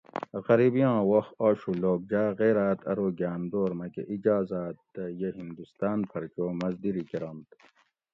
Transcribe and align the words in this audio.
غریبی 0.45 0.83
آں 0.91 1.01
وخت 1.11 1.33
آشو 1.47 1.71
لوک 1.81 1.99
جاۤ 2.09 2.29
غیراۤت 2.39 2.79
ارو 2.91 3.07
گاۤن 3.19 3.41
دور 3.51 3.71
مکۂ 3.79 4.01
اجا 4.13 4.37
زات 4.49 4.75
دہ 4.93 5.03
یہ 5.19 5.29
ہندوستان 5.39 5.97
پھر 6.09 6.23
چو 6.33 6.45
مزدیری 6.59 7.03
کرنت 7.11 7.49